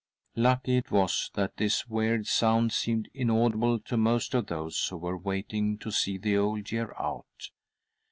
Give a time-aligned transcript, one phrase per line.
[0.35, 4.97] Lucky it was that this weird sound seemed in audible to most of those who
[4.97, 7.51] were waiting to see the Old Year out.